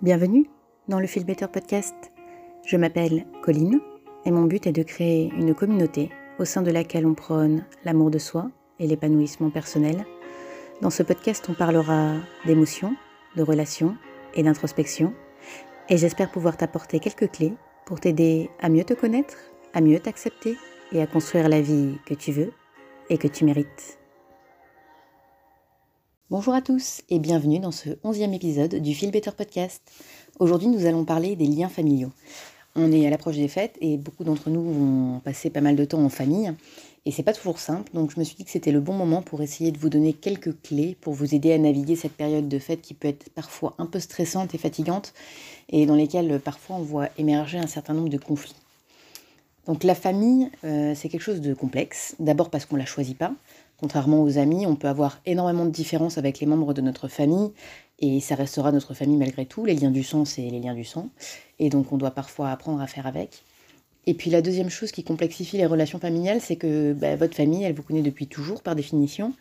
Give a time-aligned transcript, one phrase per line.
[0.00, 0.46] Bienvenue
[0.86, 2.12] dans le Feel Better Podcast.
[2.64, 3.80] Je m'appelle Colline
[4.24, 8.12] et mon but est de créer une communauté au sein de laquelle on prône l'amour
[8.12, 10.06] de soi et l'épanouissement personnel.
[10.82, 12.12] Dans ce podcast, on parlera
[12.46, 12.94] d'émotions,
[13.34, 13.96] de relations
[14.34, 15.12] et d'introspection
[15.88, 17.54] et j'espère pouvoir t'apporter quelques clés
[17.84, 19.36] pour t'aider à mieux te connaître,
[19.74, 20.56] à mieux t'accepter
[20.92, 22.52] et à construire la vie que tu veux
[23.10, 23.97] et que tu mérites.
[26.30, 29.80] Bonjour à tous et bienvenue dans ce onzième épisode du Feel Better Podcast.
[30.38, 32.12] Aujourd'hui, nous allons parler des liens familiaux.
[32.76, 35.86] On est à l'approche des fêtes et beaucoup d'entre nous vont passer pas mal de
[35.86, 36.52] temps en famille
[37.06, 37.90] et c'est pas toujours simple.
[37.94, 40.12] Donc je me suis dit que c'était le bon moment pour essayer de vous donner
[40.12, 43.74] quelques clés pour vous aider à naviguer cette période de fête qui peut être parfois
[43.78, 45.14] un peu stressante et fatigante
[45.70, 48.54] et dans lesquelles parfois on voit émerger un certain nombre de conflits.
[49.66, 52.16] Donc la famille, euh, c'est quelque chose de complexe.
[52.18, 53.32] D'abord parce qu'on la choisit pas.
[53.80, 57.52] Contrairement aux amis, on peut avoir énormément de différences avec les membres de notre famille
[58.00, 59.64] et ça restera notre famille malgré tout.
[59.64, 61.10] Les liens du sang, c'est les liens du sang.
[61.60, 63.44] Et donc on doit parfois apprendre à faire avec.
[64.06, 67.62] Et puis la deuxième chose qui complexifie les relations familiales, c'est que bah, votre famille,
[67.62, 69.34] elle vous connaît depuis toujours par définition.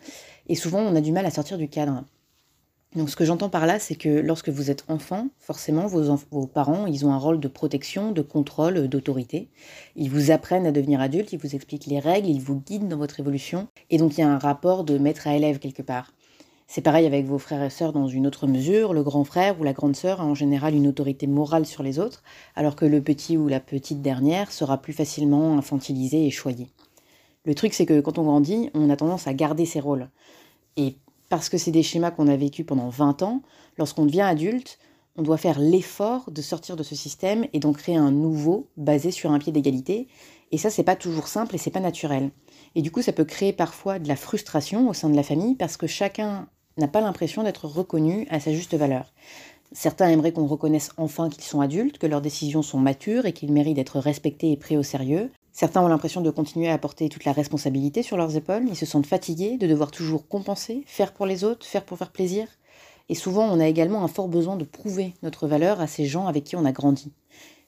[0.49, 2.03] Et souvent, on a du mal à sortir du cadre.
[2.97, 6.87] Donc ce que j'entends par là, c'est que lorsque vous êtes enfant, forcément, vos, parents,
[6.87, 9.49] ils ont un rôle de protection, de contrôle, d'autorité.
[9.95, 12.97] Ils vous apprennent à devenir adulte, ils vous expliquent les règles, ils vous guident dans
[12.97, 13.67] votre évolution.
[13.91, 16.11] Et donc il y a un rapport de maître à élève quelque part.
[16.65, 18.93] C'est pareil avec vos frères et sœurs dans une autre mesure.
[18.93, 21.99] Le grand frère ou la grande sœur a en général une autorité morale sur les
[21.99, 22.23] autres,
[22.55, 26.71] alors que le petit ou la petite dernière sera plus facilement infantilisé et choyé.
[27.45, 30.09] Le truc, c'est que quand on grandit, on a tendance à garder ses rôles.
[30.77, 30.97] Et
[31.29, 33.41] parce que c'est des schémas qu'on a vécus pendant 20 ans,
[33.77, 34.79] lorsqu'on devient adulte,
[35.17, 39.11] on doit faire l'effort de sortir de ce système et d'en créer un nouveau basé
[39.11, 40.07] sur un pied d'égalité.
[40.51, 42.29] Et ça, c'est pas toujours simple et c'est pas naturel.
[42.75, 45.55] Et du coup, ça peut créer parfois de la frustration au sein de la famille
[45.55, 49.11] parce que chacun n'a pas l'impression d'être reconnu à sa juste valeur.
[49.71, 53.51] Certains aimeraient qu'on reconnaisse enfin qu'ils sont adultes, que leurs décisions sont matures et qu'ils
[53.51, 55.31] méritent d'être respectés et pris au sérieux.
[55.59, 58.85] Certains ont l'impression de continuer à porter toute la responsabilité sur leurs épaules, ils se
[58.85, 62.47] sentent fatigués de devoir toujours compenser, faire pour les autres, faire pour faire plaisir.
[63.09, 66.27] Et souvent, on a également un fort besoin de prouver notre valeur à ces gens
[66.27, 67.11] avec qui on a grandi.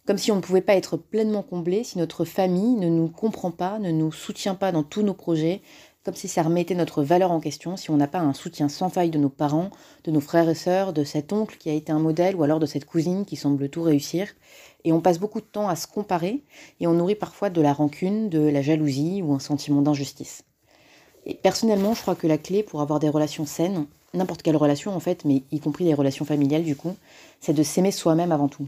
[0.06, 3.50] Comme si on ne pouvait pas être pleinement comblé si notre famille ne nous comprend
[3.50, 5.64] pas, ne nous soutient pas dans tous nos projets,
[6.04, 8.90] comme si ça remettait notre valeur en question si on n'a pas un soutien sans
[8.90, 9.70] faille de nos parents,
[10.06, 12.60] de nos frères et sœurs, de cet oncle qui a été un modèle ou alors
[12.60, 14.28] de cette cousine qui semble tout réussir
[14.86, 16.44] et on passe beaucoup de temps à se comparer
[16.80, 20.44] et on nourrit parfois de la rancune, de la jalousie ou un sentiment d'injustice.
[21.26, 24.96] Et personnellement, je crois que la clé pour avoir des relations saines, n'importe quelle relation
[24.96, 26.96] en fait, mais y compris les relations familiales du coup,
[27.42, 28.68] c'est de s'aimer soi-même avant tout.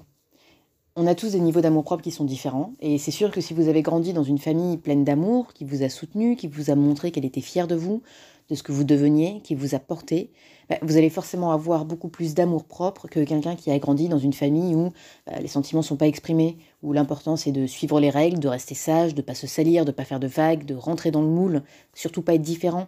[0.97, 3.69] On a tous des niveaux d'amour-propre qui sont différents, et c'est sûr que si vous
[3.69, 7.11] avez grandi dans une famille pleine d'amour, qui vous a soutenu, qui vous a montré
[7.11, 8.01] qu'elle était fière de vous,
[8.49, 10.31] de ce que vous deveniez, qui vous a porté,
[10.69, 14.19] bah, vous allez forcément avoir beaucoup plus d'amour propre que quelqu'un qui a grandi dans
[14.19, 14.91] une famille où
[15.25, 18.49] bah, les sentiments ne sont pas exprimés, où l'important c'est de suivre les règles, de
[18.49, 21.09] rester sage, de ne pas se salir, de ne pas faire de vagues, de rentrer
[21.09, 21.63] dans le moule,
[21.93, 22.87] surtout pas être différent.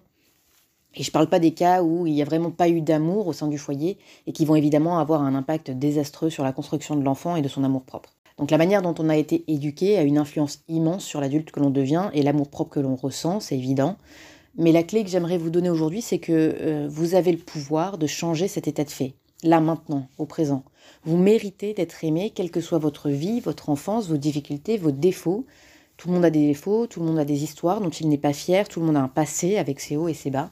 [0.96, 3.28] Et je ne parle pas des cas où il n'y a vraiment pas eu d'amour
[3.28, 6.96] au sein du foyer et qui vont évidemment avoir un impact désastreux sur la construction
[6.96, 8.12] de l'enfant et de son amour propre.
[8.38, 11.60] Donc la manière dont on a été éduqué a une influence immense sur l'adulte que
[11.60, 13.98] l'on devient et l'amour propre que l'on ressent, c'est évident.
[14.56, 17.98] Mais la clé que j'aimerais vous donner aujourd'hui, c'est que euh, vous avez le pouvoir
[17.98, 20.64] de changer cet état de fait, là maintenant, au présent.
[21.04, 25.46] Vous méritez d'être aimé, quelle que soit votre vie, votre enfance, vos difficultés, vos défauts.
[26.04, 28.18] Tout le monde a des défauts, tout le monde a des histoires dont il n'est
[28.18, 30.52] pas fier, tout le monde a un passé avec ses hauts et ses bas.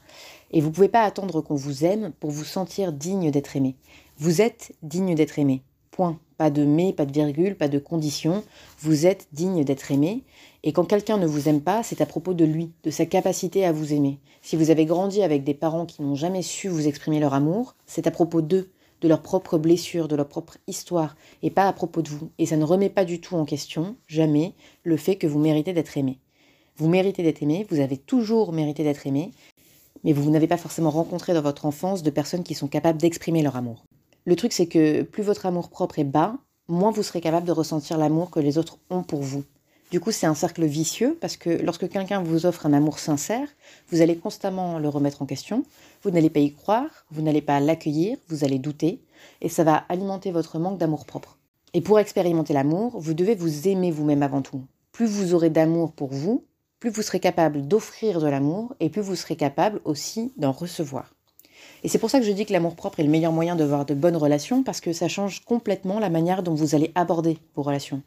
[0.50, 3.76] Et vous ne pouvez pas attendre qu'on vous aime pour vous sentir digne d'être aimé.
[4.16, 5.60] Vous êtes digne d'être aimé.
[5.90, 6.18] Point.
[6.38, 8.42] Pas de mais, pas de virgule, pas de condition.
[8.78, 10.24] Vous êtes digne d'être aimé.
[10.62, 13.66] Et quand quelqu'un ne vous aime pas, c'est à propos de lui, de sa capacité
[13.66, 14.20] à vous aimer.
[14.40, 17.74] Si vous avez grandi avec des parents qui n'ont jamais su vous exprimer leur amour,
[17.84, 18.70] c'est à propos d'eux,
[19.02, 22.30] de leurs propres blessures, de leur propre histoire, et pas à propos de vous.
[22.38, 24.54] Et ça ne remet pas du tout en question, jamais,
[24.84, 26.20] le fait que vous méritez d'être aimé.
[26.76, 29.32] Vous méritez d'être aimé, vous avez toujours mérité d'être aimé,
[30.04, 33.42] mais vous n'avez pas forcément rencontré dans votre enfance de personnes qui sont capables d'exprimer
[33.42, 33.84] leur amour.
[34.24, 36.38] Le truc, c'est que plus votre amour propre est bas,
[36.68, 39.44] moins vous serez capable de ressentir l'amour que les autres ont pour vous.
[39.92, 43.46] Du coup, c'est un cercle vicieux parce que lorsque quelqu'un vous offre un amour sincère,
[43.90, 45.64] vous allez constamment le remettre en question,
[46.02, 49.02] vous n'allez pas y croire, vous n'allez pas l'accueillir, vous allez douter,
[49.42, 51.36] et ça va alimenter votre manque d'amour propre.
[51.74, 54.62] Et pour expérimenter l'amour, vous devez vous aimer vous-même avant tout.
[54.92, 56.46] Plus vous aurez d'amour pour vous,
[56.80, 61.12] plus vous serez capable d'offrir de l'amour, et plus vous serez capable aussi d'en recevoir.
[61.84, 63.84] Et c'est pour ça que je dis que l'amour propre est le meilleur moyen d'avoir
[63.84, 67.62] de bonnes relations, parce que ça change complètement la manière dont vous allez aborder vos
[67.62, 68.00] relations.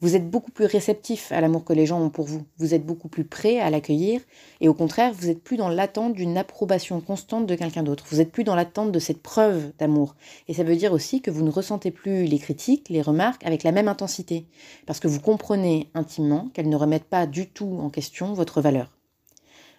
[0.00, 2.42] Vous êtes beaucoup plus réceptif à l'amour que les gens ont pour vous.
[2.58, 4.20] Vous êtes beaucoup plus prêt à l'accueillir
[4.60, 8.04] et au contraire, vous êtes plus dans l'attente d'une approbation constante de quelqu'un d'autre.
[8.10, 10.16] Vous êtes plus dans l'attente de cette preuve d'amour.
[10.48, 13.62] Et ça veut dire aussi que vous ne ressentez plus les critiques, les remarques avec
[13.62, 14.46] la même intensité
[14.86, 18.93] parce que vous comprenez intimement qu'elles ne remettent pas du tout en question votre valeur.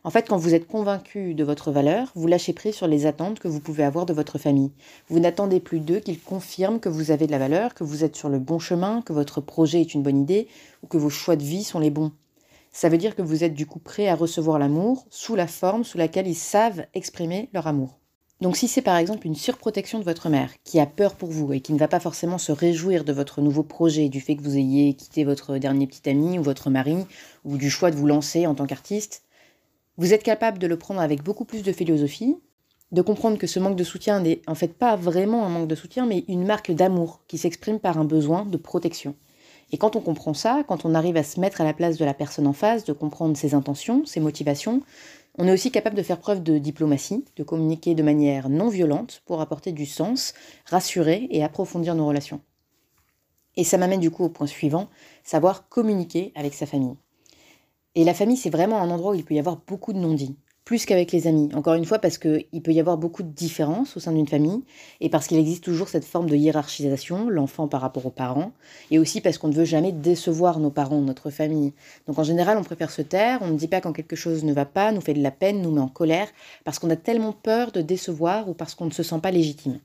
[0.06, 3.40] En fait, quand vous êtes convaincu de votre valeur, vous lâchez prise sur les attentes
[3.40, 4.70] que vous pouvez avoir de votre famille.
[5.10, 8.16] Vous n'attendez plus d'eux qu'ils confirment que vous avez de la valeur, que vous êtes
[8.16, 10.48] sur le bon chemin, que votre projet est une bonne idée
[10.84, 12.12] ou que vos choix de vie sont les bons.
[12.72, 15.84] Ça veut dire que vous êtes du coup prêt à recevoir l'amour sous la forme
[15.84, 17.98] sous laquelle ils savent exprimer leur amour.
[18.42, 21.52] Donc si c'est par exemple une surprotection de votre mère qui a peur pour vous
[21.52, 24.44] et qui ne va pas forcément se réjouir de votre nouveau projet, du fait que
[24.44, 27.08] vous ayez quitté votre dernier petit ami ou votre mari,
[27.44, 29.25] ou du choix de vous lancer en tant qu'artiste,
[29.98, 32.36] vous êtes capable de le prendre avec beaucoup plus de philosophie,
[32.92, 35.76] de comprendre que ce manque de soutien n'est en fait pas vraiment un manque de
[35.76, 39.16] soutien, mais une marque d'amour qui s'exprime par un besoin de protection.
[39.72, 42.06] Et quand on comprend ça, quand on arrive à se mettre à la place de
[42.06, 44.82] la personne en face, de comprendre ses intentions, ses motivations,
[45.38, 49.22] on est aussi capable de faire preuve de diplomatie, de communiquer de manière non violente
[49.26, 50.34] pour apporter du sens,
[50.66, 52.42] rassurer et approfondir nos relations.
[53.58, 54.90] Et ça m'amène du coup au point suivant,
[55.24, 56.96] savoir communiquer avec sa famille.
[57.96, 60.36] Et la famille, c'est vraiment un endroit où il peut y avoir beaucoup de non-dits,
[60.66, 61.50] plus qu'avec les amis.
[61.56, 64.66] Encore une fois, parce qu'il peut y avoir beaucoup de différences au sein d'une famille,
[65.00, 68.52] et parce qu'il existe toujours cette forme de hiérarchisation, l'enfant par rapport aux parents,
[68.92, 71.72] et aussi parce qu'on ne veut jamais décevoir nos parents, notre famille.
[72.06, 74.52] Donc en général, on préfère se taire, on ne dit pas quand quelque chose ne
[74.52, 76.28] va pas, nous fait de la peine, nous met en colère,
[76.66, 79.80] parce qu'on a tellement peur de décevoir ou parce qu'on ne se sent pas légitime.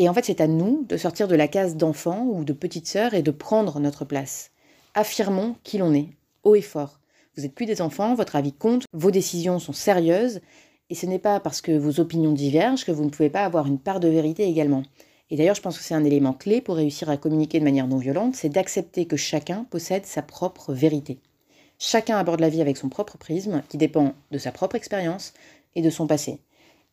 [0.00, 2.86] Et en fait, c'est à nous de sortir de la case d'enfant ou de petite
[2.86, 4.52] sœur et de prendre notre place.
[4.94, 6.10] Affirmons qui l'on est,
[6.44, 7.00] haut et fort.
[7.36, 10.40] Vous n'êtes plus des enfants, votre avis compte, vos décisions sont sérieuses,
[10.90, 13.66] et ce n'est pas parce que vos opinions divergent que vous ne pouvez pas avoir
[13.66, 14.82] une part de vérité également.
[15.30, 17.86] Et d'ailleurs, je pense que c'est un élément clé pour réussir à communiquer de manière
[17.86, 21.20] non violente, c'est d'accepter que chacun possède sa propre vérité.
[21.78, 25.34] Chacun aborde la vie avec son propre prisme, qui dépend de sa propre expérience
[25.74, 26.40] et de son passé.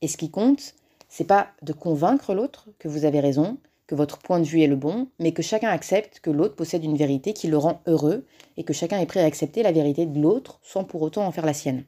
[0.01, 0.75] Et ce qui compte,
[1.07, 4.67] c'est pas de convaincre l'autre que vous avez raison, que votre point de vue est
[4.67, 8.25] le bon, mais que chacun accepte que l'autre possède une vérité qui le rend heureux
[8.57, 11.31] et que chacun est prêt à accepter la vérité de l'autre sans pour autant en
[11.31, 11.85] faire la sienne.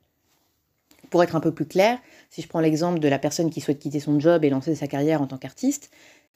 [1.09, 1.99] Pour être un peu plus clair,
[2.29, 4.87] si je prends l'exemple de la personne qui souhaite quitter son job et lancer sa
[4.87, 5.89] carrière en tant qu'artiste,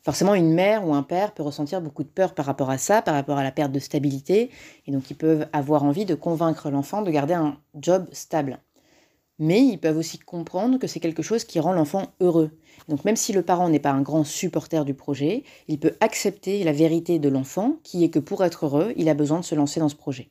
[0.03, 3.01] forcément une mère ou un père peut ressentir beaucoup de peur par rapport à ça,
[3.01, 4.49] par rapport à la perte de stabilité,
[4.87, 8.59] et donc ils peuvent avoir envie de convaincre l'enfant de garder un job stable
[9.41, 12.51] mais ils peuvent aussi comprendre que c'est quelque chose qui rend l'enfant heureux.
[12.89, 16.63] Donc même si le parent n'est pas un grand supporter du projet, il peut accepter
[16.63, 19.55] la vérité de l'enfant, qui est que pour être heureux, il a besoin de se
[19.55, 20.29] lancer dans ce projet.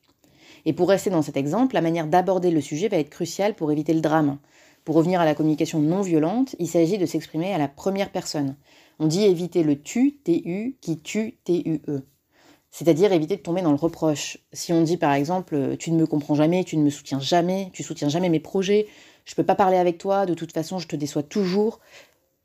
[0.63, 3.69] Et pour rester dans cet exemple, la manière d'aborder le sujet va être cruciale pour
[3.73, 4.37] éviter le drame.
[4.85, 8.55] Pour revenir à la communication non violente, il s'agit de s'exprimer à la première personne.
[8.97, 11.81] On dit éviter le tu, tu, qui tue, tue.
[12.71, 14.37] C'est-à-dire éviter de tomber dans le reproche.
[14.53, 17.69] Si on dit par exemple tu ne me comprends jamais, tu ne me soutiens jamais,
[17.73, 18.87] tu soutiens jamais mes projets,
[19.25, 21.79] je ne peux pas parler avec toi, de toute façon je te déçois toujours,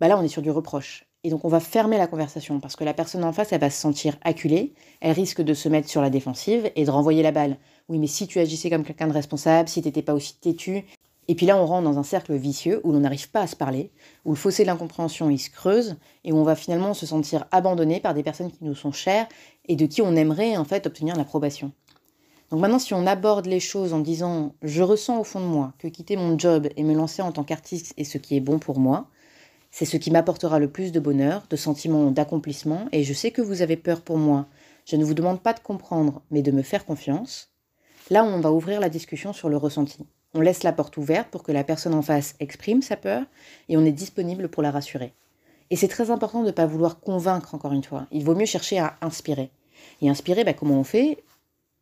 [0.00, 1.06] bah là on est sur du reproche.
[1.24, 3.70] Et donc on va fermer la conversation parce que la personne en face elle va
[3.70, 7.32] se sentir acculée, elle risque de se mettre sur la défensive et de renvoyer la
[7.32, 7.56] balle.
[7.88, 10.84] Oui mais si tu agissais comme quelqu'un de responsable, si tu n'étais pas aussi têtu,
[11.28, 13.56] et puis là, on rentre dans un cercle vicieux où l'on n'arrive pas à se
[13.56, 13.90] parler,
[14.24, 17.46] où le fossé de l'incompréhension il se creuse et où on va finalement se sentir
[17.50, 19.26] abandonné par des personnes qui nous sont chères
[19.66, 21.72] et de qui on aimerait en fait obtenir l'approbation.
[22.50, 25.72] Donc maintenant, si on aborde les choses en disant je ressens au fond de moi
[25.78, 28.60] que quitter mon job et me lancer en tant qu'artiste est ce qui est bon
[28.60, 29.08] pour moi,
[29.72, 33.42] c'est ce qui m'apportera le plus de bonheur, de sentiments d'accomplissement, et je sais que
[33.42, 34.46] vous avez peur pour moi.
[34.84, 37.50] Je ne vous demande pas de comprendre, mais de me faire confiance.
[38.08, 40.06] Là, on va ouvrir la discussion sur le ressenti.
[40.36, 43.22] On laisse la porte ouverte pour que la personne en face exprime sa peur
[43.70, 45.14] et on est disponible pour la rassurer.
[45.70, 48.06] Et c'est très important de ne pas vouloir convaincre, encore une fois.
[48.12, 49.48] Il vaut mieux chercher à inspirer.
[50.02, 51.24] Et inspirer, bah, comment on fait?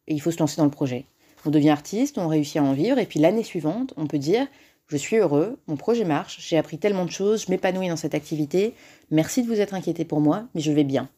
[0.07, 1.05] Il faut se lancer dans le projet.
[1.45, 4.47] On devient artiste, on réussit à en vivre, et puis l'année suivante, on peut dire
[4.87, 8.15] Je suis heureux, mon projet marche, j'ai appris tellement de choses, je m'épanouis dans cette
[8.15, 8.75] activité,
[9.11, 11.09] merci de vous être inquiété pour moi, mais je vais bien.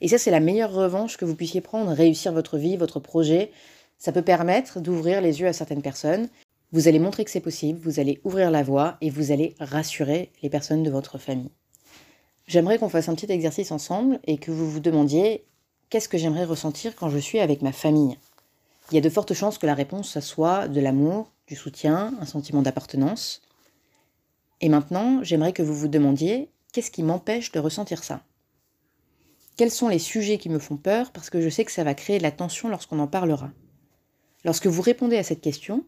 [0.00, 3.50] Et ça, c'est la meilleure revanche que vous puissiez prendre, réussir votre vie, votre projet.
[3.98, 6.28] Ça peut permettre d'ouvrir les yeux à certaines personnes
[6.72, 10.32] vous allez montrer que c'est possible, vous allez ouvrir la voie et vous allez rassurer
[10.42, 11.50] les personnes de votre famille.
[12.46, 15.44] J'aimerais qu'on fasse un petit exercice ensemble et que vous vous demandiez
[15.90, 18.18] qu'est-ce que j'aimerais ressentir quand je suis avec ma famille?
[18.90, 22.26] Il y a de fortes chances que la réponse soit de l'amour, du soutien, un
[22.26, 23.42] sentiment d'appartenance.
[24.60, 28.22] Et maintenant, j'aimerais que vous vous demandiez qu'est-ce qui m'empêche de ressentir ça?
[29.56, 31.10] Quels sont les sujets qui me font peur?
[31.12, 33.50] Parce que je sais que ça va créer de la tension lorsqu'on en parlera
[34.44, 35.84] Lorsque vous répondez à cette question,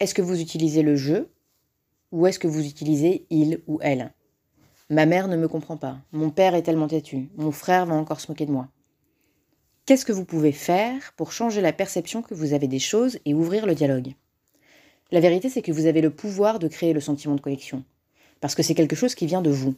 [0.00, 1.26] est-ce que vous utilisez le je
[2.12, 4.12] ou est-ce que vous utilisez il ou elle?
[4.90, 5.98] Ma mère ne me comprend pas.
[6.12, 7.28] Mon père est tellement têtu.
[7.36, 8.68] Mon frère va encore se moquer de moi.
[9.84, 13.34] Qu'est-ce que vous pouvez faire pour changer la perception que vous avez des choses et
[13.34, 14.14] ouvrir le dialogue?
[15.10, 17.84] La vérité, c'est que vous avez le pouvoir de créer le sentiment de connexion,
[18.40, 19.74] parce que c'est quelque chose qui vient de vous.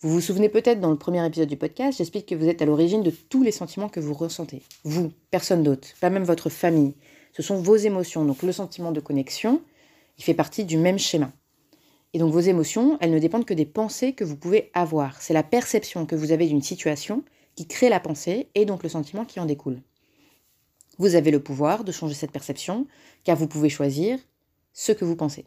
[0.00, 2.64] Vous vous souvenez peut-être dans le premier épisode du podcast, j'explique que vous êtes à
[2.64, 4.62] l'origine de tous les sentiments que vous ressentez.
[4.84, 6.94] Vous, personne d'autre, pas même votre famille.
[7.34, 8.24] Ce sont vos émotions.
[8.24, 9.60] Donc le sentiment de connexion,
[10.18, 11.32] il fait partie du même schéma.
[12.12, 15.20] Et donc vos émotions, elles ne dépendent que des pensées que vous pouvez avoir.
[15.20, 17.24] C'est la perception que vous avez d'une situation
[17.56, 19.80] qui crée la pensée et donc le sentiment qui en découle.
[20.98, 22.86] Vous avez le pouvoir de changer cette perception,
[23.24, 24.18] car vous pouvez choisir
[24.72, 25.44] ce que vous pensez.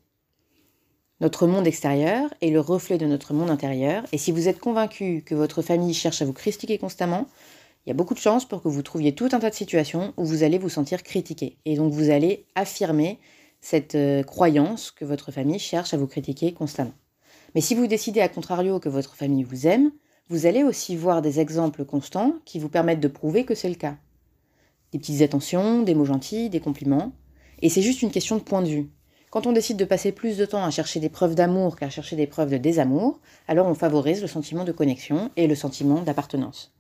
[1.21, 5.23] Notre monde extérieur est le reflet de notre monde intérieur, et si vous êtes convaincu
[5.25, 7.27] que votre famille cherche à vous critiquer constamment,
[7.87, 10.13] il y a beaucoup de chances pour que vous trouviez tout un tas de situations
[10.17, 11.55] où vous allez vous sentir critiqué.
[11.63, 13.17] Et donc vous allez affirmer
[13.61, 16.91] cette euh, croyance que votre famille cherche à vous critiquer constamment.
[17.55, 19.93] Mais si vous décidez à contrario que votre famille vous aime,
[20.27, 23.75] vous allez aussi voir des exemples constants qui vous permettent de prouver que c'est le
[23.75, 23.95] cas.
[24.91, 27.13] Des petites attentions, des mots gentils, des compliments.
[27.61, 28.89] Et c'est juste une question de point de vue.
[29.29, 32.17] Quand on décide de passer plus de temps à chercher des preuves d'amour qu'à chercher
[32.17, 36.73] des preuves de désamour, alors on favorise le sentiment de connexion et le sentiment d'appartenance.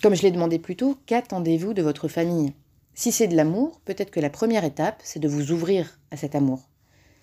[0.00, 2.52] Comme je l'ai demandé plus tôt, qu'attendez-vous de votre famille?
[2.94, 6.36] Si c'est de l'amour, peut-être que la première étape, c'est de vous ouvrir à cet
[6.36, 6.68] amour.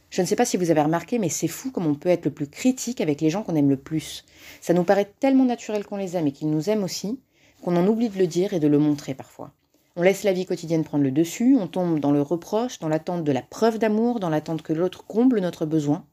[0.10, 2.26] Je ne sais pas si vous avez remarqué, mais c'est fou comme on peut être
[2.26, 4.26] le plus critique avec les gens qu'on aime le plus.
[4.60, 7.22] Ça nous paraît tellement naturel qu'on les aime et qu'ils nous aiment aussi,
[7.62, 9.54] qu'on en oublie de le dire et de le montrer parfois.
[9.96, 13.24] On laisse la vie quotidienne prendre le dessus, on tombe dans le reproche, dans l'attente
[13.24, 16.06] de la preuve d'amour, dans l'attente que l'autre comble notre besoin.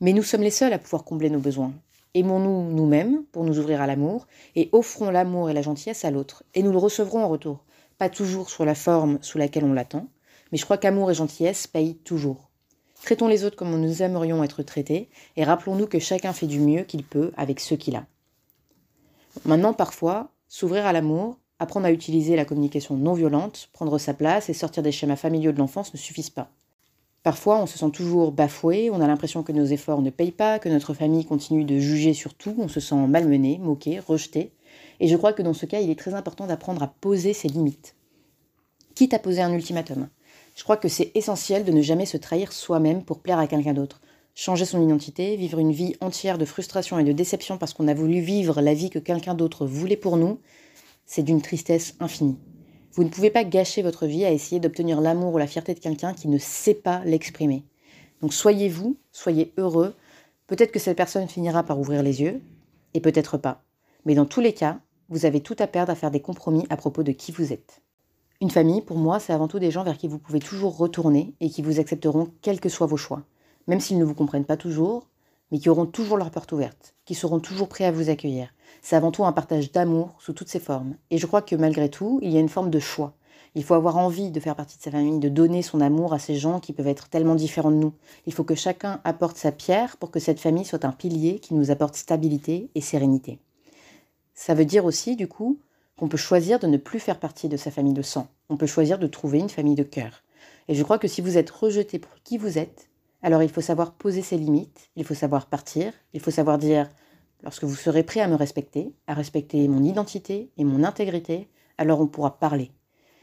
[0.00, 1.72] Mais nous sommes les seuls à pouvoir combler nos besoins.
[2.14, 6.44] Aimons-nous nous-mêmes pour nous ouvrir à l'amour et offrons l'amour et la gentillesse à l'autre.
[6.54, 7.64] Et nous le recevrons en retour.
[7.98, 10.06] Pas toujours sur la forme sous laquelle on l'attend,
[10.52, 12.50] mais je crois qu'amour et gentillesse payent toujours.
[13.02, 16.84] Traitons les autres comme nous aimerions être traités, et rappelons-nous que chacun fait du mieux
[16.84, 18.06] qu'il peut avec ce qu'il a.
[19.44, 24.48] Maintenant, parfois, s'ouvrir à l'amour, apprendre à utiliser la communication non violente, prendre sa place
[24.48, 26.50] et sortir des schémas familiaux de l'enfance ne suffisent pas.
[27.24, 30.58] Parfois, on se sent toujours bafoué, on a l'impression que nos efforts ne payent pas,
[30.58, 34.52] que notre famille continue de juger sur tout, on se sent malmené, moqué, rejeté.
[35.00, 37.48] Et je crois que dans ce cas, il est très important d'apprendre à poser ses
[37.48, 37.96] limites.
[38.94, 40.08] Quitte à poser un ultimatum.
[40.54, 43.72] Je crois que c'est essentiel de ne jamais se trahir soi-même pour plaire à quelqu'un
[43.72, 44.02] d'autre.
[44.34, 47.94] Changer son identité, vivre une vie entière de frustration et de déception parce qu'on a
[47.94, 50.40] voulu vivre la vie que quelqu'un d'autre voulait pour nous,
[51.06, 52.36] c'est d'une tristesse infinie.
[52.94, 55.80] Vous ne pouvez pas gâcher votre vie à essayer d'obtenir l'amour ou la fierté de
[55.80, 57.64] quelqu'un qui ne sait pas l'exprimer.
[58.20, 59.94] Donc soyez vous, soyez heureux.
[60.46, 62.40] Peut-être que cette personne finira par ouvrir les yeux,
[62.94, 63.64] et peut-être pas.
[64.04, 66.76] Mais dans tous les cas, vous avez tout à perdre à faire des compromis à
[66.76, 67.82] propos de qui vous êtes.
[68.40, 71.34] Une famille, pour moi, c'est avant tout des gens vers qui vous pouvez toujours retourner
[71.40, 73.24] et qui vous accepteront quels que soient vos choix,
[73.66, 75.08] même s'ils ne vous comprennent pas toujours,
[75.50, 78.48] mais qui auront toujours leur porte ouverte, qui seront toujours prêts à vous accueillir.
[78.82, 80.96] C'est avant tout un partage d'amour sous toutes ses formes.
[81.10, 83.14] Et je crois que malgré tout, il y a une forme de choix.
[83.54, 86.18] Il faut avoir envie de faire partie de sa famille, de donner son amour à
[86.18, 87.92] ces gens qui peuvent être tellement différents de nous.
[88.26, 91.54] Il faut que chacun apporte sa pierre pour que cette famille soit un pilier qui
[91.54, 93.38] nous apporte stabilité et sérénité.
[94.34, 95.60] Ça veut dire aussi, du coup,
[95.96, 98.26] qu'on peut choisir de ne plus faire partie de sa famille de sang.
[98.48, 100.24] On peut choisir de trouver une famille de cœur.
[100.66, 102.88] Et je crois que si vous êtes rejeté pour qui vous êtes,
[103.24, 106.90] alors il faut savoir poser ses limites, il faut savoir partir, il faut savoir dire,
[107.42, 112.02] lorsque vous serez prêt à me respecter, à respecter mon identité et mon intégrité, alors
[112.02, 112.70] on pourra parler.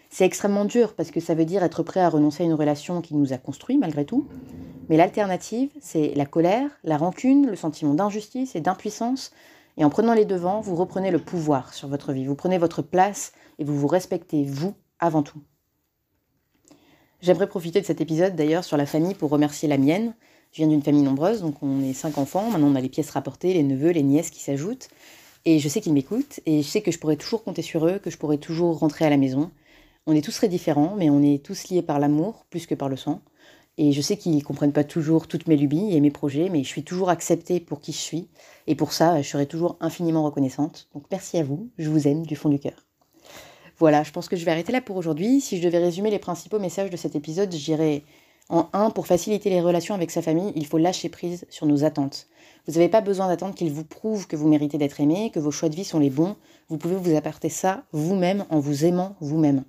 [0.09, 3.01] C'est extrêmement dur parce que ça veut dire être prêt à renoncer à une relation
[3.01, 4.27] qui nous a construit malgré tout.
[4.89, 9.31] Mais l'alternative, c'est la colère, la rancune, le sentiment d'injustice et d'impuissance,
[9.77, 12.81] et en prenant les devants, vous reprenez le pouvoir sur votre vie, vous prenez votre
[12.81, 15.41] place et vous vous respectez, vous, avant tout.
[17.21, 20.15] J'aimerais profiter de cet épisode d'ailleurs sur la famille pour remercier la mienne.
[20.51, 22.49] Je viens d'une famille nombreuse, donc on est cinq enfants.
[22.49, 24.89] Maintenant, on a les pièces rapportées, les neveux, les nièces qui s'ajoutent.
[25.45, 27.99] Et je sais qu'ils m'écoutent et je sais que je pourrais toujours compter sur eux,
[27.99, 29.51] que je pourrais toujours rentrer à la maison.
[30.07, 32.89] On est tous très différents, mais on est tous liés par l'amour plus que par
[32.89, 33.21] le sang.
[33.77, 36.63] Et je sais qu'ils ne comprennent pas toujours toutes mes lubies et mes projets, mais
[36.63, 38.29] je suis toujours acceptée pour qui je suis.
[38.65, 40.89] Et pour ça, je serai toujours infiniment reconnaissante.
[40.95, 42.90] Donc merci à vous, je vous aime du fond du cœur.
[43.81, 45.41] Voilà, je pense que je vais arrêter là pour aujourd'hui.
[45.41, 48.03] Si je devais résumer les principaux messages de cet épisode, je dirais
[48.47, 51.83] en un, pour faciliter les relations avec sa famille, il faut lâcher prise sur nos
[51.83, 52.27] attentes.
[52.67, 55.49] Vous n'avez pas besoin d'attendre qu'ils vous prouvent que vous méritez d'être aimé, que vos
[55.49, 56.35] choix de vie sont les bons.
[56.69, 59.63] Vous pouvez vous apporter ça vous-même en vous aimant vous-même.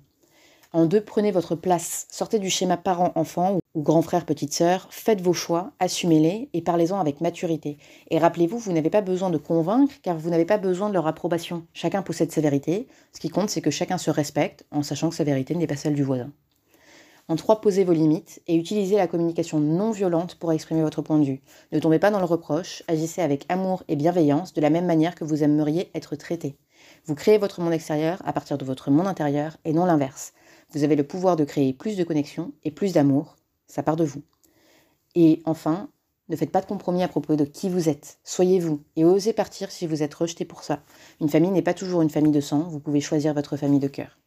[0.75, 2.07] En deux, prenez votre place.
[2.09, 4.87] Sortez du schéma parent-enfant ou grand frère, petite sœur.
[4.89, 7.77] Faites vos choix, assumez-les et parlez-en avec maturité.
[8.09, 11.05] Et rappelez-vous, vous n'avez pas besoin de convaincre car vous n'avez pas besoin de leur
[11.05, 11.67] approbation.
[11.73, 12.87] Chacun possède sa vérité.
[13.13, 15.75] Ce qui compte, c'est que chacun se respecte en sachant que sa vérité n'est pas
[15.75, 16.31] celle du voisin.
[17.27, 21.19] En trois, posez vos limites et utilisez la communication non violente pour exprimer votre point
[21.19, 21.43] de vue.
[21.71, 25.13] Ne tombez pas dans le reproche, agissez avec amour et bienveillance de la même manière
[25.13, 26.57] que vous aimeriez être traité.
[27.05, 30.33] Vous créez votre monde extérieur à partir de votre monde intérieur et non l'inverse.
[30.73, 33.35] Vous avez le pouvoir de créer plus de connexion et plus d'amour.
[33.67, 34.23] Ça part de vous.
[35.15, 35.89] Et enfin,
[36.29, 38.17] ne faites pas de compromis à propos de qui vous êtes.
[38.23, 40.81] Soyez vous et osez partir si vous êtes rejeté pour ça.
[41.21, 43.87] Une famille n'est pas toujours une famille de sang, vous pouvez choisir votre famille de
[43.87, 44.17] cœur.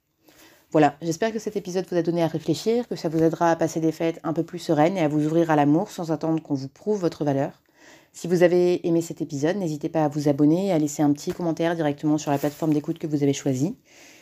[0.71, 3.57] Voilà, j'espère que cet épisode vous a donné à réfléchir, que ça vous aidera à
[3.57, 6.43] passer des fêtes un peu plus sereines et à vous ouvrir à l'amour sans attendre
[6.43, 7.63] qu'on vous prouve votre valeur.
[8.13, 11.13] Si vous avez aimé cet épisode, n'hésitez pas à vous abonner et à laisser un
[11.13, 13.77] petit commentaire directement sur la plateforme d'écoute que vous avez choisie.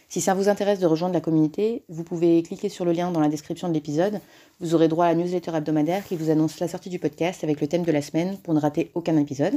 [0.09, 3.21] Si ça vous intéresse de rejoindre la communauté, vous pouvez cliquer sur le lien dans
[3.21, 4.21] la description de l'épisode.
[4.61, 7.61] Vous aurez droit à la newsletter hebdomadaire qui vous annonce la sortie du podcast avec
[7.61, 9.55] le thème de la semaine pour ne rater aucun épisode,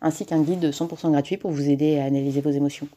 [0.00, 2.88] ainsi qu'un guide 100% gratuit pour vous aider à analyser vos émotions.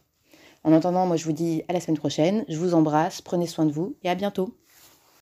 [0.64, 3.66] En attendant, moi je vous dis à la semaine prochaine, je vous embrasse, prenez soin
[3.66, 4.56] de vous et à bientôt